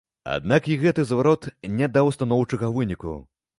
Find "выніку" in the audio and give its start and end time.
2.81-3.17